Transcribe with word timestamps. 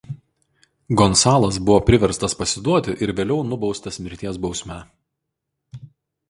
Gonsalas 1.01 1.59
buvo 1.67 1.77
priverstas 1.89 2.35
pasiduoti 2.39 2.95
ir 3.07 3.13
vėliau 3.21 3.39
nubaustas 3.51 4.01
mirties 4.07 4.41
bausme. 4.47 4.81